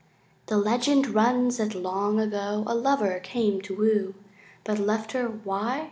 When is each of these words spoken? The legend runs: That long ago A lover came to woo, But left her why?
The 0.47 0.57
legend 0.57 1.09
runs: 1.09 1.57
That 1.57 1.75
long 1.75 2.19
ago 2.19 2.63
A 2.65 2.73
lover 2.73 3.19
came 3.19 3.61
to 3.61 3.75
woo, 3.75 4.15
But 4.63 4.79
left 4.79 5.11
her 5.11 5.27
why? 5.27 5.79